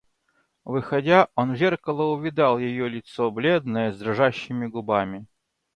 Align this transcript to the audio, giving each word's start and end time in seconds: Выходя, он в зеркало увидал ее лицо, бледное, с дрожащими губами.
Выходя, 0.65 1.27
он 1.35 1.53
в 1.53 1.57
зеркало 1.57 2.05
увидал 2.11 2.57
ее 2.57 2.89
лицо, 2.89 3.29
бледное, 3.29 3.91
с 3.93 3.99
дрожащими 3.99 4.65
губами. 4.65 5.27